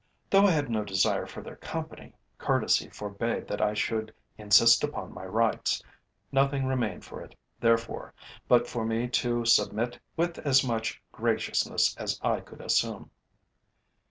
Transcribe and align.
Though 0.31 0.47
I 0.47 0.49
had 0.51 0.67
no 0.67 0.83
desire 0.83 1.27
for 1.27 1.43
their 1.43 1.57
company, 1.57 2.15
courtesy 2.39 2.89
forbade 2.89 3.47
that 3.47 3.61
I 3.61 3.75
should 3.75 4.11
insist 4.35 4.83
upon 4.83 5.13
my 5.13 5.25
rights. 5.25 5.83
Nothing 6.31 6.65
remained 6.65 7.05
for 7.05 7.21
it, 7.21 7.35
therefore, 7.59 8.15
but 8.47 8.67
for 8.67 8.83
me 8.83 9.07
to 9.09 9.45
submit 9.45 9.99
with 10.17 10.39
as 10.39 10.63
much 10.65 10.99
graciousness 11.11 11.95
as 11.97 12.19
I 12.23 12.39
could 12.39 12.61
assume. 12.61 13.11